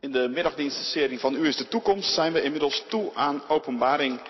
[0.00, 4.20] In de middagdienstenserie van U is de toekomst zijn we inmiddels toe aan openbaring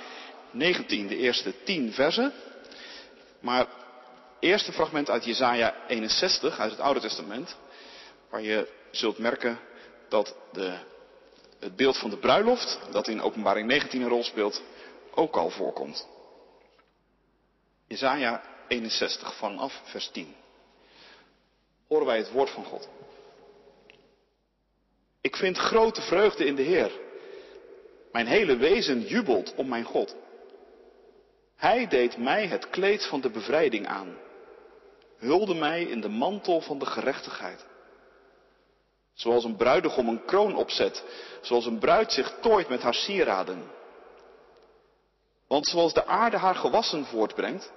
[0.50, 2.32] 19, de eerste 10 versen.
[3.40, 3.66] Maar
[4.38, 7.56] eerst een fragment uit Jesaja 61, uit het Oude Testament,
[8.30, 9.58] waar je zult merken
[10.08, 10.78] dat de,
[11.58, 14.62] het beeld van de bruiloft, dat in openbaring 19 een rol speelt,
[15.14, 16.06] ook al voorkomt.
[17.86, 20.34] Jesaja 61 vanaf vers 10.
[21.88, 22.88] Horen wij het woord van God.
[25.20, 26.90] Ik vind grote vreugde in de Heer.
[28.12, 30.16] Mijn hele wezen jubelt om mijn God.
[31.56, 34.16] Hij deed mij het kleed van de bevrijding aan,
[35.16, 37.66] hulde mij in de mantel van de gerechtigheid.
[39.14, 41.04] Zoals een bruidegom een kroon opzet,
[41.40, 43.70] zoals een bruid zich tooit met haar sieraden.
[45.46, 47.72] Want zoals de aarde haar gewassen voortbrengt,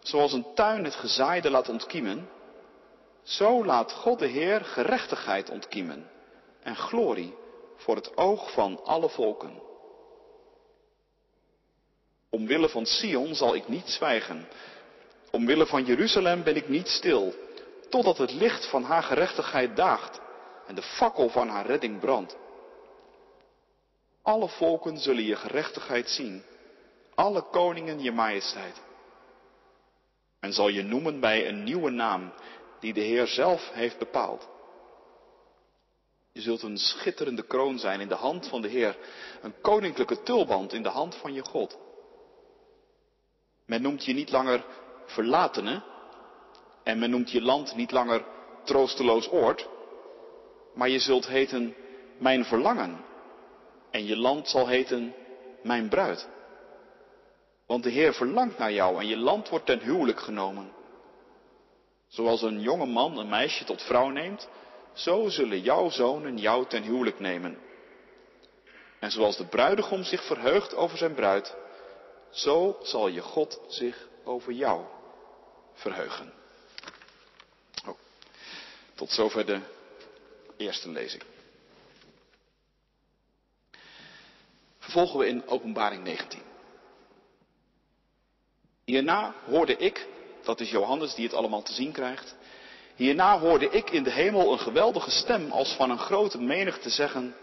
[0.00, 2.28] zoals een tuin het gezaaide laat ontkiemen,
[3.22, 6.14] zo laat God de Heer gerechtigheid ontkiemen
[6.66, 7.34] en glorie
[7.76, 9.62] voor het oog van alle volken.
[12.30, 14.48] Omwille van Sion zal ik niet zwijgen.
[15.30, 17.34] Omwille van Jeruzalem ben ik niet stil,
[17.88, 20.20] totdat het licht van haar gerechtigheid daagt
[20.66, 22.36] en de fakkel van haar redding brandt.
[24.22, 26.42] Alle volken zullen je gerechtigheid zien,
[27.14, 28.80] alle koningen je majesteit.
[30.40, 32.32] En zal je noemen bij een nieuwe naam
[32.80, 34.54] die de Heer zelf heeft bepaald.
[36.36, 38.96] Je zult een schitterende kroon zijn in de hand van de Heer,
[39.42, 41.78] een koninklijke tulband in de hand van je God.
[43.66, 44.64] Men noemt je niet langer
[45.06, 45.82] verlatene
[46.82, 48.24] en men noemt je land niet langer
[48.64, 49.68] troosteloos oord,
[50.74, 51.74] maar je zult heten
[52.18, 53.04] mijn verlangen
[53.90, 55.14] en je land zal heten
[55.62, 56.28] mijn bruid.
[57.66, 60.72] Want de Heer verlangt naar jou en je land wordt ten huwelijk genomen.
[62.08, 64.48] Zoals een jonge man een meisje tot vrouw neemt,
[64.96, 67.58] zo zullen jouw zonen jou ten huwelijk nemen.
[68.98, 71.54] En zoals de bruidegom zich verheugt over zijn bruid,
[72.30, 74.84] zo zal je God zich over jou
[75.74, 76.32] verheugen.
[77.86, 77.98] Oh,
[78.94, 79.60] tot zover de
[80.56, 81.22] eerste lezing.
[84.78, 86.42] Vervolgen we in Openbaring 19.
[88.84, 90.06] Hierna hoorde ik,
[90.42, 92.35] dat is Johannes die het allemaal te zien krijgt,
[92.96, 97.34] hierna hoorde ik in de hemel een geweldige stem als van een grote menigte zeggen,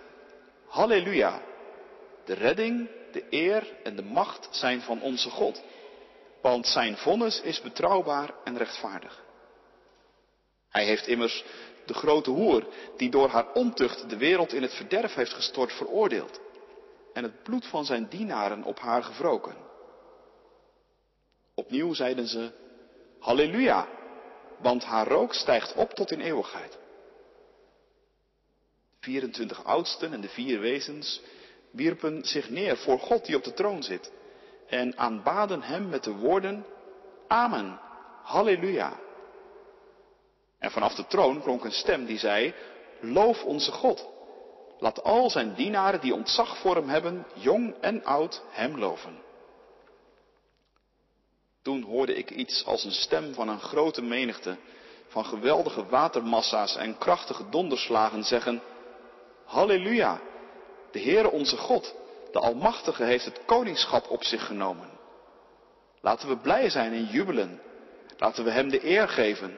[0.68, 1.42] Halleluja,
[2.26, 5.64] de redding, de eer en de macht zijn van onze God,
[6.42, 9.24] want zijn vonnis is betrouwbaar en rechtvaardig.
[10.70, 11.44] Hij heeft immers
[11.86, 16.42] de grote hoer, die door haar ontucht de wereld in het verderf heeft gestort, veroordeeld
[17.14, 19.56] en het bloed van zijn dienaren op haar gewroken.
[21.56, 22.52] Opnieuw zeiden ze,
[23.20, 23.88] Halleluja,
[24.64, 26.78] want haar rook stijgt op tot in eeuwigheid.
[29.00, 31.22] 24 oudsten en de vier wezens
[31.72, 34.12] wierpen zich neer voor God die op de troon zit
[34.68, 36.66] en aanbaden hem met de woorden,
[37.28, 37.80] Amen,
[38.24, 39.00] Halleluja.
[40.60, 42.54] En vanaf de troon klonk een stem die zei,
[43.00, 44.08] Loof onze God.
[44.80, 49.23] Laat al zijn dienaren die ontzag voor hem hebben, jong en oud, hem loven.
[51.64, 54.58] Toen hoorde ik iets als een stem van een grote menigte,
[55.08, 58.62] van geweldige watermassa's en krachtige donderslagen zeggen,
[59.46, 60.20] Halleluja,
[60.92, 61.96] de Heere onze God,
[62.32, 64.90] de Almachtige, heeft het koningschap op zich genomen.
[66.02, 67.62] Laten we blij zijn en jubelen.
[68.18, 69.58] Laten we Hem de eer geven,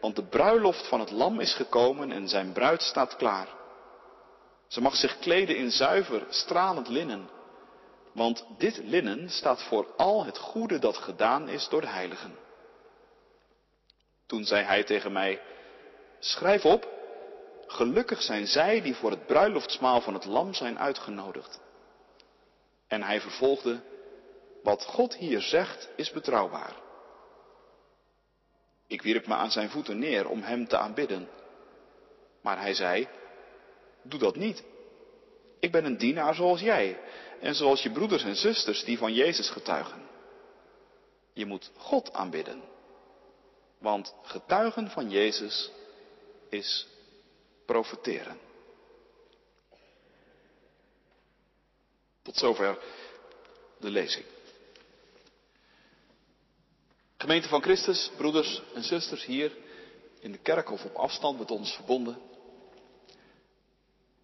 [0.00, 3.48] want de bruiloft van het lam is gekomen en zijn bruid staat klaar.
[4.66, 7.28] Ze mag zich kleden in zuiver, stralend linnen,
[8.12, 12.36] want dit linnen staat voor al het goede dat gedaan is door de heiligen.
[14.26, 15.42] Toen zei hij tegen mij,
[16.18, 16.88] schrijf op,
[17.66, 21.60] gelukkig zijn zij die voor het bruiloftsmaal van het lam zijn uitgenodigd.
[22.86, 23.80] En hij vervolgde,
[24.62, 26.76] wat God hier zegt is betrouwbaar.
[28.86, 31.28] Ik wierp me aan zijn voeten neer om hem te aanbidden.
[32.42, 33.08] Maar hij zei,
[34.02, 34.64] doe dat niet.
[35.60, 36.98] Ik ben een dienaar zoals jij
[37.40, 40.02] en zoals je broeders en zusters die van Jezus getuigen.
[41.32, 42.62] Je moet God aanbidden.
[43.78, 45.70] Want getuigen van Jezus
[46.48, 46.86] is
[47.66, 48.38] profeteren.
[52.22, 52.78] Tot zover
[53.78, 54.24] de lezing.
[57.16, 59.56] Gemeente van Christus, broeders en zusters hier
[60.20, 62.18] in de kerk of op afstand met ons verbonden.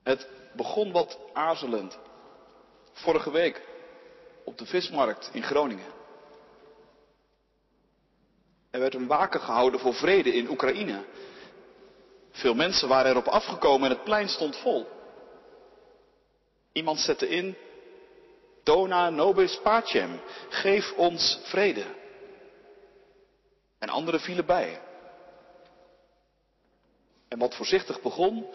[0.02, 1.98] Het begon wat aarzelend.
[2.94, 3.62] Vorige week
[4.44, 5.92] op de vismarkt in Groningen.
[8.70, 11.04] Er werd een waken gehouden voor vrede in Oekraïne.
[12.30, 14.86] Veel mensen waren erop afgekomen en het plein stond vol.
[16.72, 17.56] Iemand zette in,
[18.62, 21.84] Dona nobis pacem, geef ons vrede.
[23.78, 24.80] En anderen vielen bij.
[27.28, 28.46] En wat voorzichtig begon,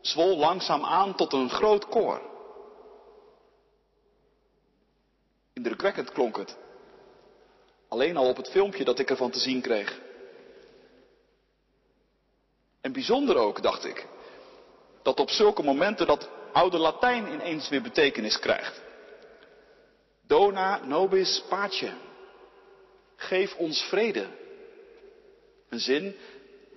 [0.00, 2.31] zwol langzaam aan tot een groot koor.
[5.52, 6.56] Indrukwekkend klonk het.
[7.88, 10.00] Alleen al op het filmpje dat ik ervan te zien kreeg.
[12.80, 14.06] En bijzonder ook, dacht ik,
[15.02, 18.80] dat op zulke momenten dat oude Latijn ineens weer betekenis krijgt.
[20.26, 21.92] Dona nobis pace.
[23.16, 24.26] Geef ons vrede.
[25.68, 26.16] Een zin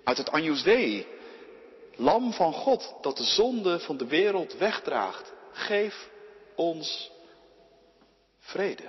[0.03, 1.07] uit het Agnus Dei.
[1.95, 5.33] Lam van God dat de zonde van de wereld wegdraagt.
[5.51, 6.09] Geef
[6.55, 7.11] ons
[8.45, 8.83] vrede.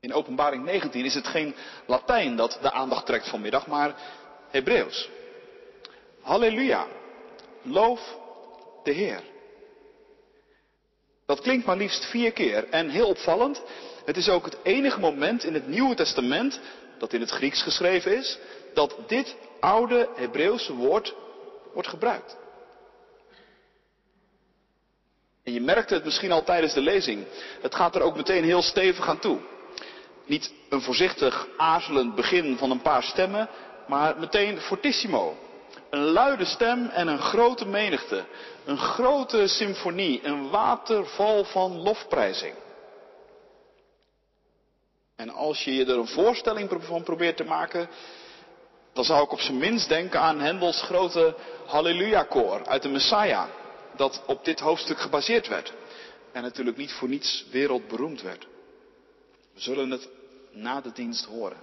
[0.00, 1.54] In Openbaring 19 is het geen
[1.86, 3.94] Latijn dat de aandacht trekt vanmiddag, maar
[4.50, 5.08] Hebreeuws.
[6.20, 6.86] Halleluja.
[7.62, 8.16] Loof
[8.82, 9.22] de Heer.
[11.26, 13.62] Dat klinkt maar liefst vier keer en heel opvallend.
[14.04, 16.60] Het is ook het enige moment in het Nieuwe Testament,
[16.98, 18.38] dat in het Grieks geschreven is,
[18.74, 21.14] dat dit oude Hebreeuwse woord
[21.72, 22.36] wordt gebruikt.
[25.44, 27.26] En je merkte het misschien al tijdens de lezing.
[27.60, 29.38] Het gaat er ook meteen heel stevig aan toe.
[30.26, 33.48] Niet een voorzichtig aarzelend begin van een paar stemmen,
[33.86, 35.36] maar meteen fortissimo.
[35.90, 38.24] Een luide stem en een grote menigte.
[38.64, 42.54] Een grote symfonie, een waterval van lofprijzing.
[45.16, 47.88] En als je je er een voorstelling van probeert te maken,
[48.92, 51.34] dan zou ik op zijn minst denken aan Hendels grote
[51.66, 53.44] Halleluja-koor uit de Messiah,
[54.00, 55.72] dat op dit hoofdstuk gebaseerd werd.
[56.32, 58.46] En natuurlijk niet voor niets wereldberoemd werd.
[59.54, 60.08] We zullen het
[60.50, 61.60] na de dienst horen.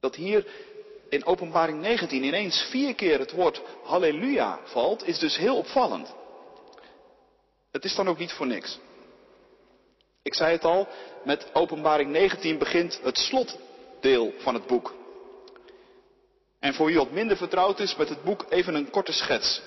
[0.00, 0.46] Dat hier
[1.08, 6.14] in Openbaring 19 ineens vier keer het woord Halleluja valt, is dus heel opvallend.
[7.70, 8.78] Het is dan ook niet voor niks.
[10.22, 10.88] Ik zei het al,
[11.24, 15.00] met Openbaring 19 begint het slotdeel van het boek.
[16.62, 19.62] En voor wie wat minder vertrouwd is met het boek, even een korte schets.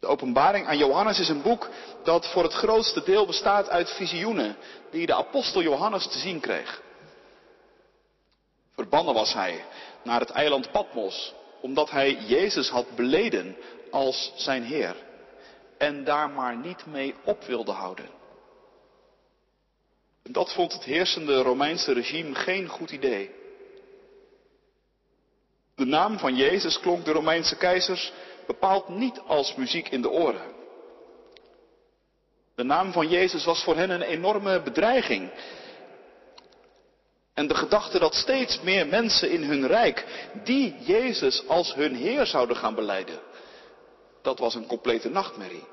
[0.00, 1.68] De openbaring aan Johannes is een boek
[2.04, 4.56] dat voor het grootste deel bestaat uit visioenen
[4.90, 6.82] die de apostel Johannes te zien kreeg.
[8.74, 9.64] Verbannen was hij
[10.02, 13.56] naar het eiland Patmos, omdat hij Jezus had beleden
[13.90, 14.96] als zijn Heer
[15.76, 18.08] en daar maar niet mee op wilde houden.
[20.22, 23.37] Dat vond het heersende Romeinse regime geen goed idee.
[25.78, 28.12] De naam van Jezus klonk de Romeinse keizers
[28.46, 30.54] bepaald niet als muziek in de oren.
[32.54, 35.30] De naam van Jezus was voor hen een enorme bedreiging.
[37.34, 40.04] En de gedachte dat steeds meer mensen in hun rijk
[40.44, 43.20] die Jezus als hun Heer zouden gaan beleiden,
[44.22, 45.66] dat was een complete nachtmerrie.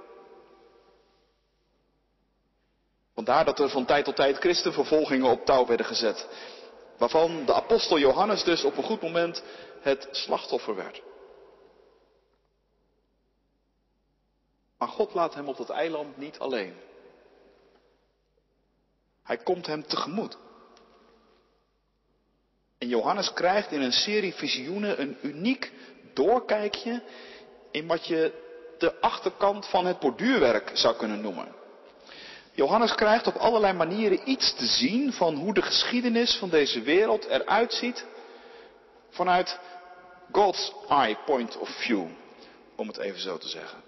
[3.14, 6.28] Vandaar dat er van tijd tot tijd christenvervolgingen op touw werden gezet,
[6.98, 9.44] waarvan de apostel Johannes dus op een goed moment
[9.82, 11.02] het slachtoffer werd.
[14.78, 16.76] Maar God laat hem op dat eiland niet alleen.
[19.24, 20.38] Hij komt hem tegemoet.
[22.78, 25.72] En Johannes krijgt in een serie visioenen een uniek
[26.14, 27.04] doorkijkje
[27.72, 28.44] in wat je
[28.78, 31.65] de achterkant van het borduurwerk zou kunnen noemen.
[32.56, 37.26] Johannes krijgt op allerlei manieren iets te zien van hoe de geschiedenis van deze wereld
[37.26, 38.06] eruit ziet
[39.10, 39.60] vanuit
[40.32, 42.08] God's eye point of view,
[42.76, 43.84] om het even zo te zeggen.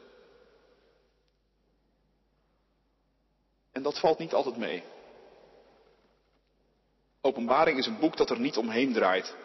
[3.71, 4.83] En dat valt niet altijd mee.
[7.21, 9.35] Openbaring is een boek dat er niet omheen draait.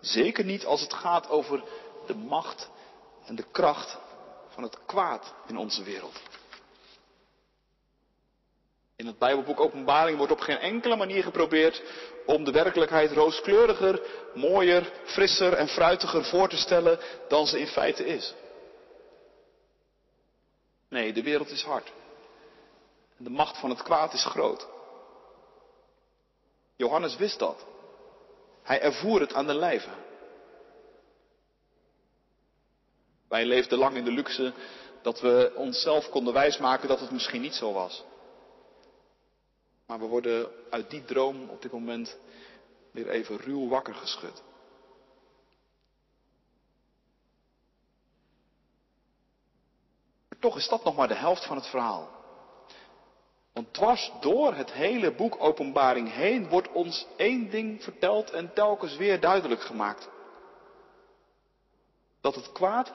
[0.00, 1.64] Zeker niet als het gaat over
[2.06, 2.70] de macht
[3.24, 3.98] en de kracht
[4.48, 6.20] van het kwaad in onze wereld.
[8.98, 11.82] In het Bijbelboek Openbaring wordt op geen enkele manier geprobeerd
[12.26, 14.02] om de werkelijkheid rooskleuriger,
[14.34, 18.34] mooier, frisser en fruitiger voor te stellen dan ze in feite is.
[20.88, 21.92] Nee, de wereld is hard.
[23.18, 24.66] En de macht van het kwaad is groot.
[26.76, 27.66] Johannes wist dat.
[28.62, 29.90] Hij ervoer het aan de lijve.
[33.28, 34.52] Wij leefden lang in de luxe
[35.02, 38.04] dat we onszelf konden wijsmaken dat het misschien niet zo was.
[39.88, 42.18] Maar we worden uit die droom op dit moment
[42.90, 44.42] weer even ruw wakker geschud.
[50.38, 52.08] Toch is dat nog maar de helft van het verhaal.
[53.52, 58.96] Want dwars door het hele boek Openbaring heen wordt ons één ding verteld en telkens
[58.96, 60.08] weer duidelijk gemaakt.
[62.20, 62.94] Dat het kwaad,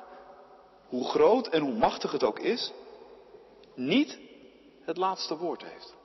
[0.87, 2.71] hoe groot en hoe machtig het ook is,
[3.75, 4.19] niet
[4.81, 6.01] het laatste woord heeft.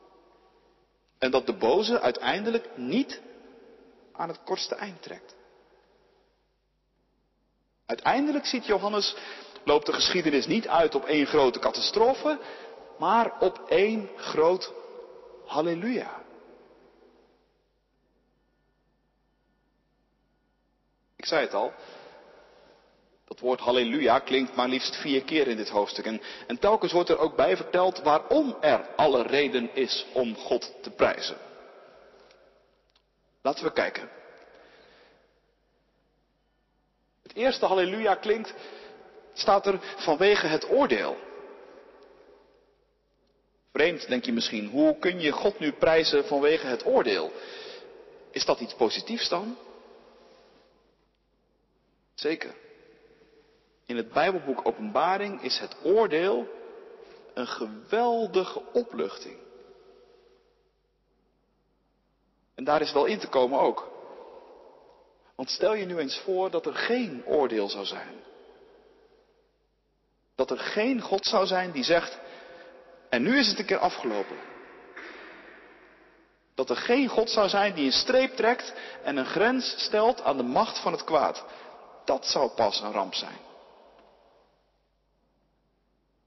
[1.19, 3.21] En dat de boze uiteindelijk niet
[4.13, 5.37] aan het kortste eind trekt.
[7.87, 9.17] Uiteindelijk ziet Johannes,
[9.65, 12.39] loopt de geschiedenis niet uit op één grote catastrofe,
[12.99, 14.73] maar op één groot
[15.47, 16.23] halleluja.
[21.17, 21.73] Ik zei het al,
[23.29, 26.05] dat woord halleluja klinkt maar liefst vier keer in dit hoofdstuk.
[26.05, 30.75] En, en telkens wordt er ook bij verteld waarom er alle reden is om God
[30.83, 31.37] te prijzen.
[33.43, 34.09] Laten we kijken.
[37.23, 38.55] Het eerste halleluja klinkt,
[39.33, 41.17] staat er vanwege het oordeel.
[43.73, 44.69] Vreemd, denk je misschien.
[44.69, 47.33] Hoe kun je God nu prijzen vanwege het oordeel?
[48.31, 49.59] Is dat iets positiefs dan?
[52.15, 52.55] Zeker.
[53.89, 56.49] In het Bijbelboek Openbaring is het oordeel
[57.35, 59.37] een geweldige opluchting.
[62.55, 63.89] En daar is wel in te komen ook.
[65.35, 68.15] Want stel je nu eens voor dat er geen oordeel zou zijn.
[70.35, 72.19] Dat er geen God zou zijn die zegt,
[73.09, 74.37] en nu is het een keer afgelopen.
[76.55, 80.37] Dat er geen God zou zijn die een streep trekt en een grens stelt aan
[80.37, 81.45] de macht van het kwaad.
[82.05, 83.48] Dat zou pas een ramp zijn.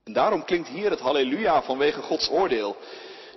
[0.04, 2.78] En daarom klinkt hier het halleluja vanwege Gods oordeel.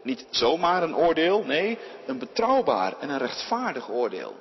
[0.03, 4.37] Niet zomaar een oordeel, nee, een betrouwbaar en een rechtvaardig oordeel.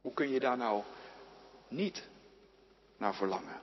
[0.00, 0.82] Hoe kun je daar nou
[1.68, 2.08] niet
[2.96, 3.60] naar verlangen?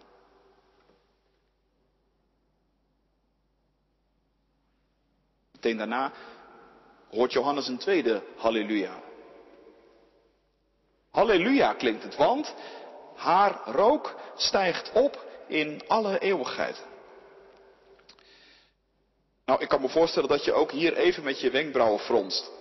[5.51, 6.11] Meteen daarna
[7.09, 9.01] hoort Johannes een tweede halleluja.
[11.11, 12.55] Halleluja klinkt het, want
[13.15, 16.85] haar rook stijgt op in alle eeuwigheid.
[19.45, 22.51] Nou, ik kan me voorstellen dat je ook hier even met je wenkbrauwen fronst.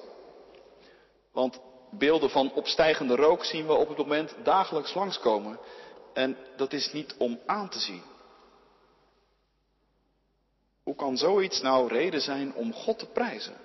[1.33, 5.59] Want beelden van opstijgende rook zien we op het moment dagelijks langskomen.
[6.13, 8.03] En dat is niet om aan te zien.
[10.83, 13.57] Hoe kan zoiets nou reden zijn om God te prijzen?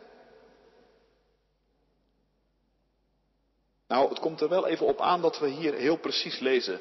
[3.88, 6.80] Nou, het komt er wel even op aan dat we hier heel precies lezen.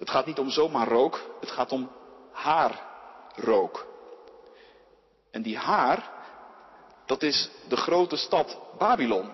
[0.00, 1.90] Het gaat niet om zomaar rook, het gaat om
[2.32, 2.86] haar
[3.34, 3.86] rook.
[5.30, 6.10] En die haar,
[7.06, 9.30] dat is de grote stad Babylon.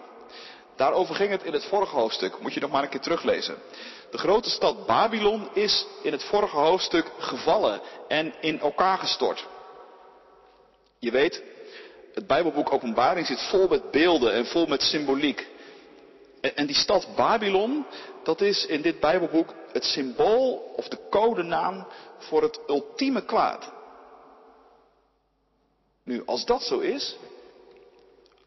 [0.76, 3.56] Daarover ging het in het vorige hoofdstuk, moet je nog maar een keer teruglezen.
[4.10, 9.46] De grote stad Babylon is in het vorige hoofdstuk gevallen en in elkaar gestort.
[10.98, 11.42] Je weet,
[12.14, 15.46] het Bijbelboek Openbaring zit vol met beelden en vol met symboliek.
[16.40, 17.86] En die stad Babylon,
[18.26, 21.86] dat is in dit Bijbelboek het symbool of de codenaam
[22.18, 23.72] voor het ultieme kwaad.
[26.04, 27.16] Nu, als dat zo is,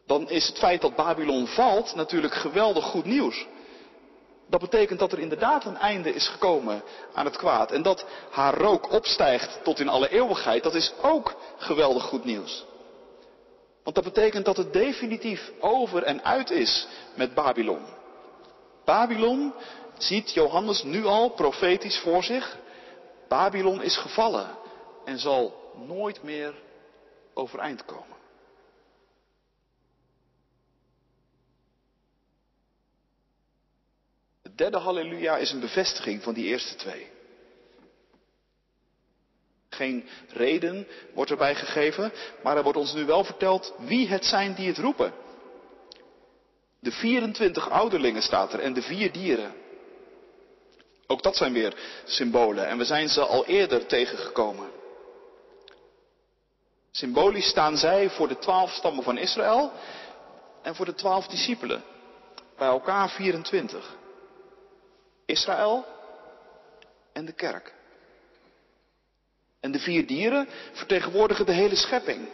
[0.06, 3.46] dan is het feit dat Babylon valt natuurlijk geweldig goed nieuws.
[4.46, 6.82] Dat betekent dat er inderdaad een einde is gekomen
[7.14, 7.72] aan het kwaad.
[7.72, 12.64] En dat haar rook opstijgt tot in alle eeuwigheid, dat is ook geweldig goed nieuws.
[13.82, 17.98] Want dat betekent dat het definitief over en uit is met Babylon.
[18.90, 19.54] Babylon
[19.98, 22.58] ziet Johannes nu al profetisch voor zich.
[23.28, 24.56] Babylon is gevallen
[25.04, 26.54] en zal nooit meer
[27.34, 28.16] overeind komen.
[34.42, 37.10] Het derde halleluja is een bevestiging van die eerste twee.
[39.68, 44.54] Geen reden wordt erbij gegeven, maar er wordt ons nu wel verteld wie het zijn
[44.54, 45.12] die het roepen.
[46.80, 49.54] De 24 ouderlingen staat er en de vier dieren.
[51.06, 54.70] Ook dat zijn weer symbolen en we zijn ze al eerder tegengekomen.
[56.90, 59.72] Symbolisch staan zij voor de twaalf stammen van Israël
[60.62, 61.82] en voor de twaalf discipelen.
[62.56, 63.96] Bij elkaar 24.
[65.26, 65.84] Israël
[67.12, 67.74] en de kerk.
[69.60, 72.28] En de vier dieren vertegenwoordigen de hele schepping.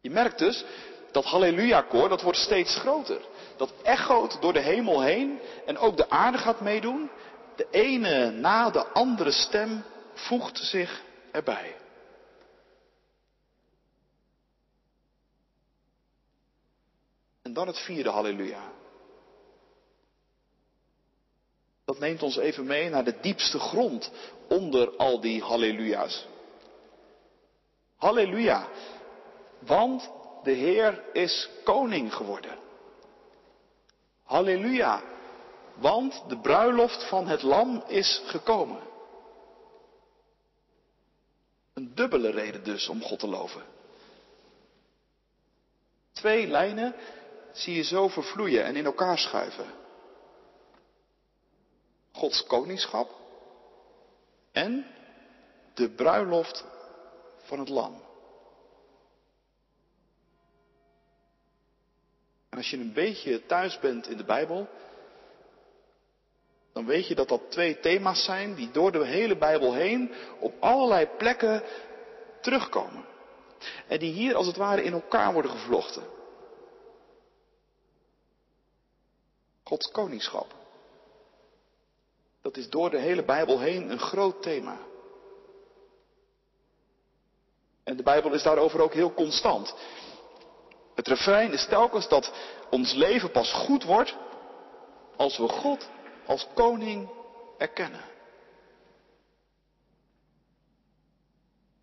[0.00, 0.64] Je merkt dus
[1.10, 3.20] dat halleluja-koor, dat wordt steeds groter.
[3.56, 7.10] Dat echoot door de hemel heen en ook de aarde gaat meedoen.
[7.56, 9.84] De ene na de andere stem
[10.14, 11.76] voegt zich erbij.
[17.42, 18.72] En dan het vierde halleluja.
[21.84, 24.10] Dat neemt ons even mee naar de diepste grond
[24.48, 26.26] onder al die halleluja's.
[27.96, 28.68] Halleluja.
[29.58, 30.10] Want
[30.48, 32.58] de Heer is koning geworden.
[34.24, 35.02] Halleluja.
[35.74, 38.80] Want de bruiloft van het lam is gekomen.
[41.74, 43.62] Een dubbele reden dus om God te loven.
[46.12, 46.94] Twee lijnen
[47.52, 49.74] zie je zo vervloeien en in elkaar schuiven.
[52.12, 53.10] Gods koningschap
[54.52, 54.86] en
[55.74, 56.64] de bruiloft
[57.42, 58.07] van het lam.
[62.48, 64.68] En als je een beetje thuis bent in de Bijbel,
[66.72, 70.54] dan weet je dat dat twee thema's zijn die door de hele Bijbel heen op
[70.60, 71.62] allerlei plekken
[72.40, 73.04] terugkomen.
[73.86, 76.02] En die hier als het ware in elkaar worden gevlochten.
[79.62, 80.54] Gods koningschap.
[82.42, 84.78] Dat is door de hele Bijbel heen een groot thema.
[87.84, 89.74] En de Bijbel is daarover ook heel constant.
[90.98, 92.32] Het refrein is telkens dat
[92.70, 94.16] ons leven pas goed wordt
[95.16, 95.88] als we God
[96.26, 97.08] als koning
[97.58, 98.04] erkennen.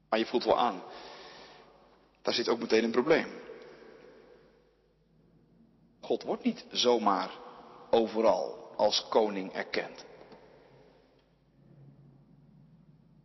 [0.10, 0.84] Maar je voelt wel aan,
[2.22, 3.27] daar zit ook meteen een probleem.
[6.01, 7.31] God wordt niet zomaar
[7.89, 10.05] overal als koning erkend.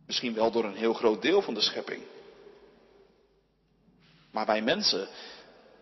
[0.05, 2.03] Misschien wel door een heel groot deel van de schepping.
[4.31, 5.07] Maar wij mensen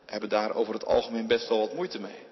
[0.10, 2.28] hebben daar over het algemeen best wel wat moeite mee.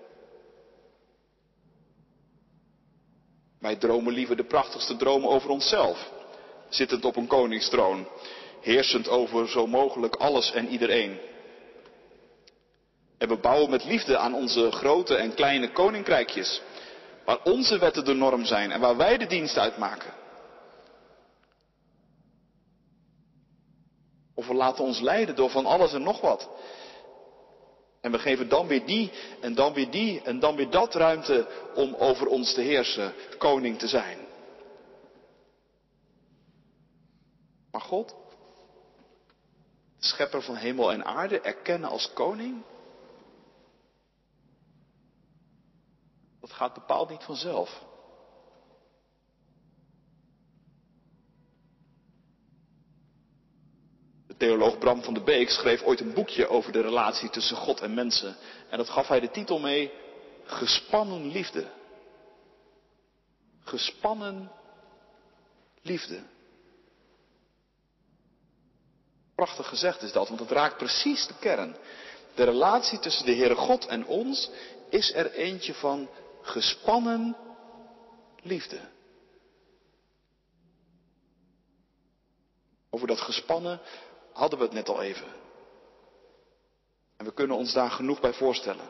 [3.59, 6.11] Wij dromen liever de prachtigste dromen over onszelf,
[6.69, 8.07] zittend op een koningstroon,
[8.61, 11.19] heersend over zo mogelijk alles en iedereen.
[13.17, 16.61] En we bouwen met liefde aan onze grote en kleine koninkrijkjes,
[17.25, 20.13] waar onze wetten de norm zijn en waar wij de dienst uitmaken.
[24.35, 26.49] Of we laten ons leiden door van alles en nog wat.
[28.01, 29.11] En we geven dan weer die
[29.41, 33.79] en dan weer die en dan weer dat ruimte om over ons te heersen, koning
[33.79, 34.17] te zijn.
[37.71, 38.15] Maar God,
[39.99, 42.63] de schepper van hemel en aarde, erkennen als koning?
[46.39, 47.85] Dat gaat bepaald niet vanzelf.
[54.37, 57.93] Theoloog Bram van de Beek schreef ooit een boekje over de relatie tussen God en
[57.93, 58.35] mensen.
[58.69, 59.91] En dat gaf hij de titel mee
[60.47, 61.67] Gespannen liefde.
[63.63, 64.51] Gespannen
[65.81, 66.23] liefde.
[69.35, 71.75] Prachtig gezegd is dat, want het raakt precies de kern.
[72.35, 74.49] De relatie tussen de Heere God en ons
[74.89, 76.09] is er eentje van
[76.41, 77.37] gespannen
[78.41, 78.79] liefde.
[82.89, 83.81] Over dat gespannen
[84.37, 85.27] hadden we het net al even.
[87.17, 88.89] En we kunnen ons daar genoeg bij voorstellen.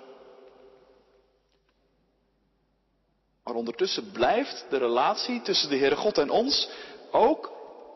[3.43, 6.69] Maar ondertussen blijft de relatie tussen de Heere God en ons
[7.12, 7.51] ook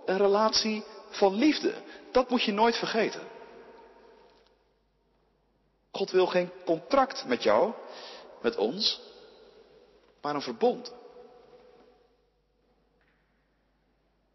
[0.05, 1.73] een relatie van liefde.
[2.11, 3.21] Dat moet je nooit vergeten.
[5.91, 7.73] God wil geen contract met jou,
[8.41, 9.01] met ons,
[10.21, 10.93] maar een verbond.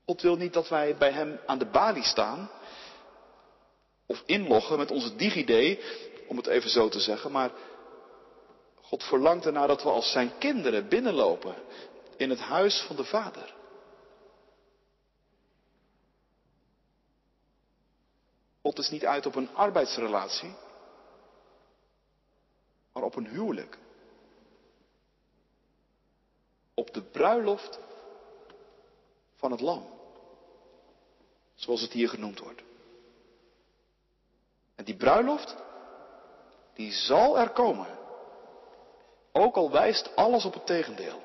[0.04, 2.50] God wil niet dat wij bij Hem aan de balie staan
[4.06, 5.84] of inloggen met onze DigiD,
[6.28, 7.50] om het even zo te zeggen, maar
[8.80, 11.54] God verlangt ernaar dat we als zijn kinderen binnenlopen
[12.16, 13.54] in het huis van de Vader.
[18.62, 20.54] God is niet uit op een arbeidsrelatie,
[22.92, 23.78] maar op een huwelijk.
[26.74, 27.78] Op de bruiloft
[29.36, 29.86] van het lam.
[31.54, 32.62] Zoals het hier genoemd wordt.
[34.76, 35.56] En die bruiloft,
[36.74, 37.86] die zal er komen.
[39.32, 41.22] Ook al wijst alles op het tegendeel.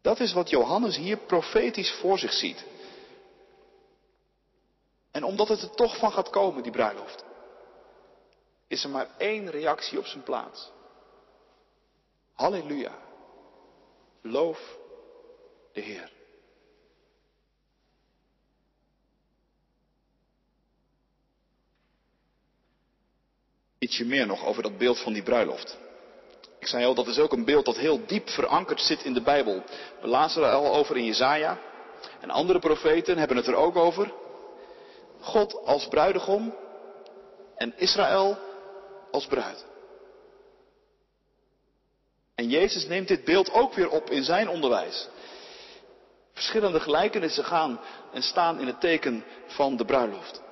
[0.00, 2.64] Dat is wat Johannes hier profetisch voor zich ziet.
[5.10, 7.24] En omdat het er toch van gaat komen, die bruiloft,
[8.66, 10.70] is er maar één reactie op zijn plaats.
[12.32, 12.98] Halleluja.
[14.22, 14.76] Loof
[15.72, 16.17] de Heer.
[23.88, 25.78] Ietsje meer nog over dat beeld van die bruiloft.
[26.58, 29.22] Ik zei al, dat is ook een beeld dat heel diep verankerd zit in de
[29.22, 29.62] Bijbel.
[30.00, 31.58] We lazen er al over in Jezaja.
[32.20, 34.12] En andere profeten hebben het er ook over.
[35.20, 36.54] God als bruidegom
[37.56, 38.38] en Israël
[39.10, 39.66] als bruid.
[42.34, 45.08] En Jezus neemt dit beeld ook weer op in zijn onderwijs.
[46.32, 47.80] Verschillende gelijkenissen gaan
[48.12, 50.46] en staan in het teken van de bruiloft.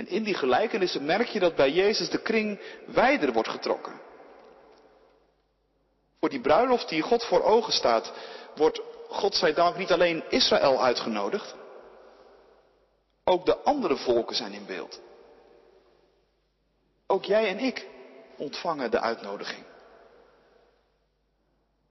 [0.00, 4.00] En in die gelijkenissen merk je dat bij Jezus de kring wijder wordt getrokken.
[6.20, 8.12] Voor die bruiloft die God voor ogen staat,
[8.56, 11.54] wordt God zij dank niet alleen Israël uitgenodigd,
[13.24, 15.00] ook de andere volken zijn in beeld.
[17.06, 17.88] Ook jij en ik
[18.36, 19.64] ontvangen de uitnodiging.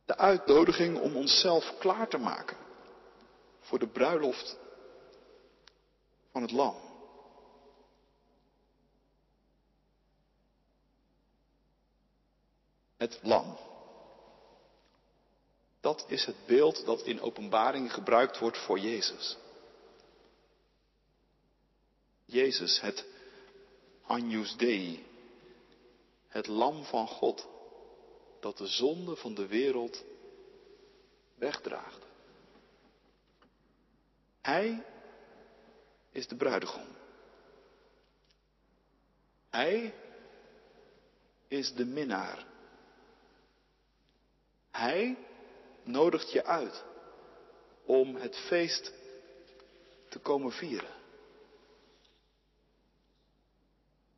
[0.06, 2.58] De uitnodiging om onszelf klaar te maken
[3.62, 4.58] voor de bruiloft
[6.32, 6.89] van het Lam.
[13.00, 13.58] Het Lam.
[15.80, 19.38] Dat is het beeld dat in openbaring gebruikt wordt voor Jezus.
[22.26, 23.06] Jezus, het
[24.06, 25.06] Agnus Dei,
[26.28, 27.48] het lam van God,
[28.40, 30.04] dat de zonde van de wereld
[31.36, 32.06] wegdraagt.
[34.42, 34.86] Hij
[36.12, 36.88] is de bruidegom.
[39.50, 39.94] Hij
[41.48, 42.49] is de minnaar.
[44.80, 45.18] Hij
[45.84, 46.84] nodigt je uit
[47.86, 48.94] om het feest
[50.10, 50.90] te komen vieren.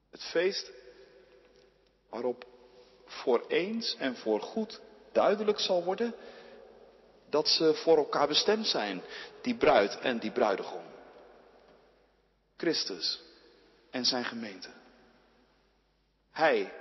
[0.09, 0.71] Het feest
[2.09, 2.45] waarop
[3.05, 6.15] voor eens en voor goed duidelijk zal worden
[7.29, 9.01] dat ze voor elkaar bestemd zijn,
[9.41, 10.83] die bruid en die bruidegom.
[12.57, 13.21] Christus
[13.89, 14.69] en zijn gemeente.
[16.31, 16.73] Hij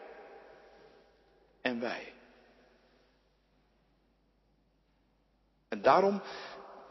[1.60, 2.18] en wij.
[5.80, 6.22] En daarom,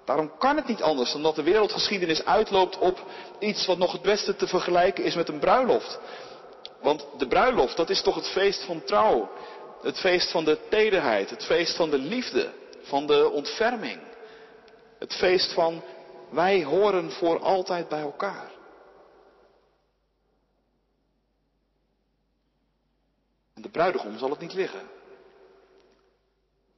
[0.06, 3.06] daarom kan het niet anders dan dat de wereldgeschiedenis uitloopt op
[3.40, 6.00] iets wat nog het beste te vergelijken is met een bruiloft.
[6.82, 9.30] Want de bruiloft, dat is toch het feest van trouw.
[9.82, 14.00] Het feest van de tederheid, het feest van de liefde, van de ontferming.
[15.00, 15.84] Het feest van
[16.30, 18.52] wij horen voor altijd bij elkaar.
[23.56, 24.90] En de bruidegom zal het niet liggen.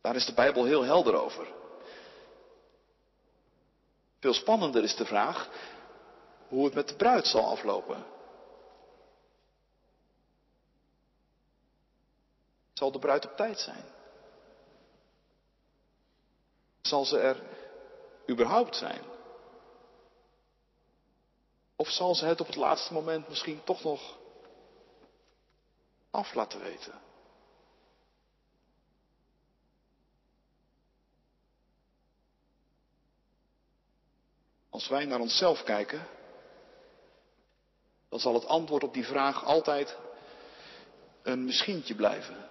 [0.01, 1.59] Daar is de Bijbel heel helder over.
[4.21, 5.49] Veel spannender is de vraag
[6.47, 8.05] hoe het met de bruid zal aflopen.
[12.73, 13.83] Zal de bruid op tijd zijn?
[16.81, 17.43] Zal ze er
[18.29, 19.01] überhaupt zijn?
[21.75, 24.17] Of zal ze het op het laatste moment misschien toch nog
[26.11, 27.10] af laten weten?
[34.71, 36.07] Als wij naar onszelf kijken,
[38.09, 39.97] dan zal het antwoord op die vraag altijd
[41.23, 42.49] een misschientje blijven.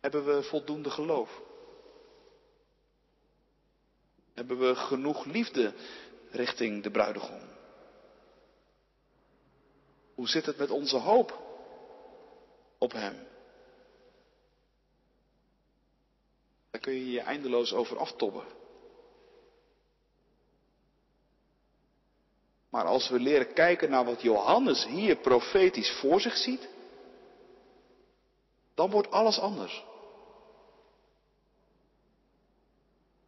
[0.00, 1.40] Hebben we voldoende geloof?
[4.34, 5.74] Hebben we genoeg liefde
[6.30, 7.40] richting de bruidegom?
[10.14, 11.42] Hoe zit het met onze hoop
[12.78, 13.31] op Hem?
[16.72, 18.44] Daar kun je je eindeloos over aftobben.
[22.70, 26.68] Maar als we leren kijken naar wat Johannes hier profetisch voor zich ziet,
[28.74, 29.84] dan wordt alles anders.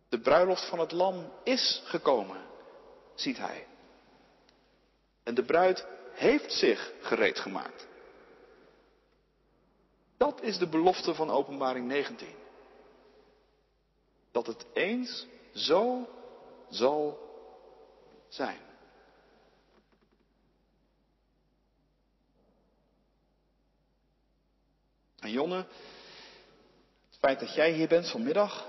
[0.08, 2.46] De bruiloft van het lam is gekomen,
[3.14, 3.66] ziet hij.
[5.22, 7.86] En de bruid heeft zich gereed gemaakt.
[10.16, 12.43] Dat is de belofte van Openbaring 19.
[14.34, 16.08] Dat het eens zo
[16.68, 17.18] zal
[18.28, 18.60] zijn.
[25.18, 28.66] En Jonne, het feit dat jij hier bent vanmiddag,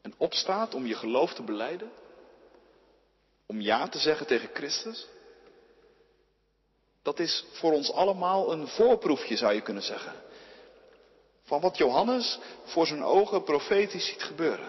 [0.00, 1.90] en opstaat om je geloof te beleiden,
[3.46, 5.06] om ja te zeggen tegen Christus,
[7.02, 10.12] dat is voor ons allemaal een voorproefje, zou je kunnen zeggen,
[11.48, 14.68] van wat Johannes voor zijn ogen profetisch ziet gebeuren.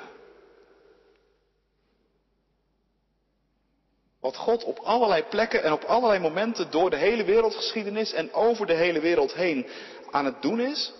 [4.20, 8.66] Wat God op allerlei plekken en op allerlei momenten door de hele wereldgeschiedenis en over
[8.66, 9.68] de hele wereld heen
[10.12, 10.94] aan het doen is.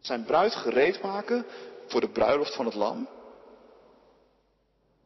[0.00, 1.46] Zijn bruid gereed maken
[1.86, 3.08] voor de bruiloft van het lam.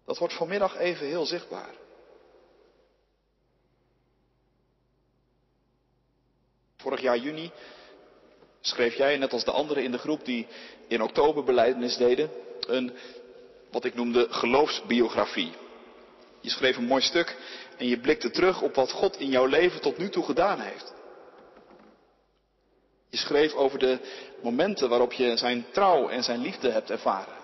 [0.04, 1.74] Dat wordt vanmiddag even heel zichtbaar.
[6.76, 7.52] Vorig jaar juni
[8.62, 10.46] schreef jij, net als de anderen in de groep die
[10.88, 12.30] in oktober beleidenis deden,
[12.66, 12.92] een
[13.70, 15.52] wat ik noemde geloofsbiografie.
[16.40, 17.36] Je schreef een mooi stuk
[17.76, 20.94] en je blikte terug op wat God in jouw leven tot nu toe gedaan heeft.
[23.08, 23.98] Je schreef over de
[24.42, 27.40] momenten waarop je zijn trouw en zijn liefde hebt ervaren.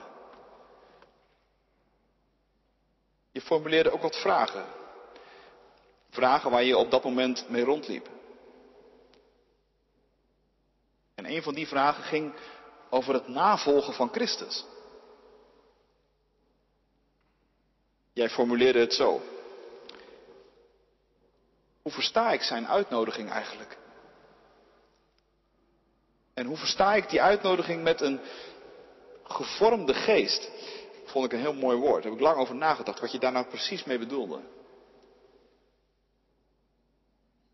[3.33, 4.65] Je formuleerde ook wat vragen.
[6.11, 8.09] Vragen waar je op dat moment mee rondliep.
[11.19, 12.35] En een van die vragen ging
[12.91, 14.65] over het navolgen van Christus.
[18.13, 19.21] Jij formuleerde het zo.
[21.83, 23.79] Hoe versta ik zijn uitnodiging eigenlijk?
[26.35, 28.21] En hoe versta ik die uitnodiging met een
[29.23, 30.51] gevormde geest?
[31.05, 32.03] Vond ik een heel mooi woord.
[32.03, 34.41] Daar heb ik lang over nagedacht wat je daar nou precies mee bedoelde.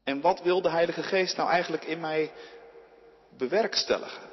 [0.03, 2.33] En wat wil de Heilige Geest nou eigenlijk in mij
[3.37, 4.31] bewerkstelligen?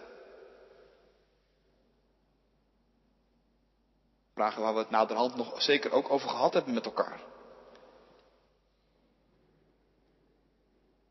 [4.33, 7.19] Vragen waar we het naderhand nog zeker ook over gehad hebben met elkaar.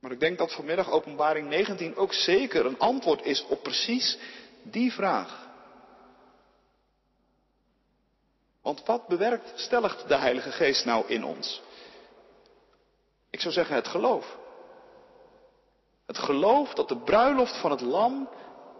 [0.00, 4.18] Maar ik denk dat vanmiddag openbaring 19 ook zeker een antwoord is op precies
[4.62, 5.48] die vraag.
[8.62, 11.62] Want wat bewerkt stelligt de Heilige Geest nou in ons?
[13.30, 14.38] Ik zou zeggen het geloof.
[16.10, 18.28] Het geloof dat de bruiloft van het lam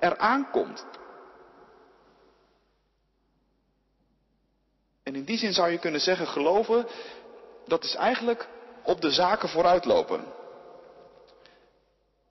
[0.01, 0.87] eraan komt.
[5.03, 6.87] En in die zin zou je kunnen zeggen, geloven,
[7.67, 8.49] dat is eigenlijk
[8.83, 10.25] op de zaken vooruitlopen.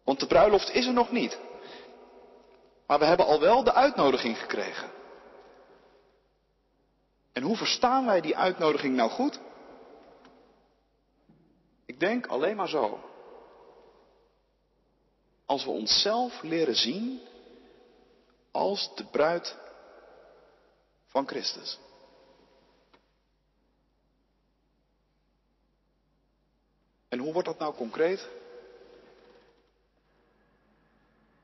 [0.03, 1.39] Want de bruiloft is er nog niet.
[2.88, 4.91] Maar we hebben al wel de uitnodiging gekregen.
[7.33, 9.39] En hoe verstaan wij die uitnodiging nou goed?
[11.85, 13.09] Ik denk alleen maar zo.
[15.49, 17.21] Als we onszelf leren zien
[18.51, 19.55] als de bruid
[21.05, 21.79] van Christus.
[27.07, 28.27] En hoe wordt dat nou concreet?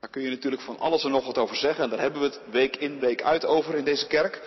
[0.00, 1.84] Daar kun je natuurlijk van alles en nog wat over zeggen.
[1.84, 4.42] En daar hebben we het week in, week uit over in deze kerk.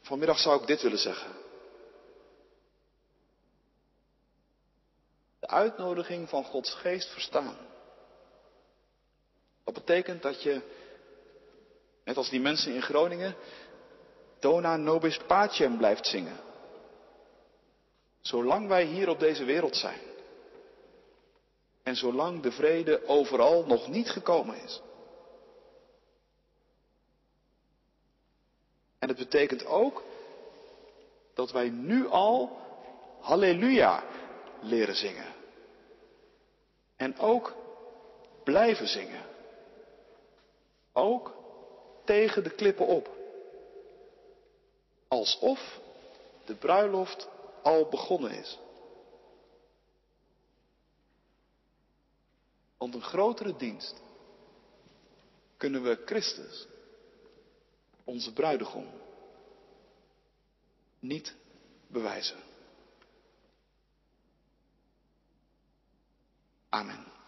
[0.00, 1.32] Vanmiddag zou ik dit willen zeggen.
[5.50, 7.56] Uitnodiging van Gods geest verstaan.
[9.64, 10.60] Dat betekent dat je,
[12.04, 13.34] net als die mensen in Groningen,
[14.38, 16.40] Dona nobis pacem blijft zingen.
[18.20, 20.00] Zolang wij hier op deze wereld zijn.
[21.82, 24.80] En zolang de vrede overal nog niet gekomen is.
[28.98, 30.02] En het betekent ook
[31.34, 32.58] dat wij nu al
[33.20, 34.04] Halleluja
[34.60, 35.39] leren zingen.
[37.00, 37.56] En ook
[38.44, 39.24] blijven zingen.
[40.92, 41.34] Ook
[42.04, 43.10] tegen de klippen op.
[45.08, 45.80] Alsof
[46.44, 47.28] de bruiloft
[47.62, 48.58] al begonnen is.
[52.76, 54.02] Want een grotere dienst
[55.56, 56.66] kunnen we Christus,
[58.04, 58.88] onze bruidegom,
[60.98, 61.34] niet
[61.86, 62.49] bewijzen.
[66.72, 67.19] Amen.